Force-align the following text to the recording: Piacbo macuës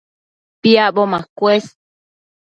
Piacbo 0.61 1.03
macuës 1.11 1.69